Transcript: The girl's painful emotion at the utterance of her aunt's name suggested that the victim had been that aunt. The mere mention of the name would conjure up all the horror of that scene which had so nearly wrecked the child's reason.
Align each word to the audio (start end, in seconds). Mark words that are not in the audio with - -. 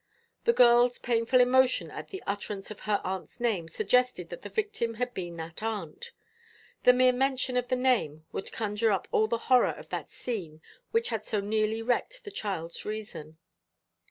The 0.45 0.51
girl's 0.53 0.97
painful 0.97 1.39
emotion 1.41 1.91
at 1.91 2.07
the 2.07 2.23
utterance 2.25 2.71
of 2.71 2.79
her 2.89 2.99
aunt's 3.03 3.39
name 3.39 3.67
suggested 3.69 4.31
that 4.31 4.41
the 4.41 4.49
victim 4.49 4.95
had 4.95 5.13
been 5.13 5.37
that 5.37 5.61
aunt. 5.61 6.09
The 6.81 6.91
mere 6.91 7.11
mention 7.13 7.55
of 7.55 7.67
the 7.67 7.75
name 7.75 8.25
would 8.31 8.51
conjure 8.51 8.91
up 8.91 9.07
all 9.11 9.27
the 9.27 9.37
horror 9.37 9.69
of 9.77 9.89
that 9.89 10.11
scene 10.11 10.59
which 10.89 11.09
had 11.09 11.23
so 11.23 11.39
nearly 11.39 11.83
wrecked 11.83 12.23
the 12.23 12.31
child's 12.31 12.83
reason. 12.83 13.37